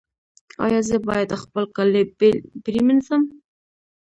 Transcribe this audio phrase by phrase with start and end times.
[0.65, 3.21] ایا زه باید خپل کالي بیل پریمنځم؟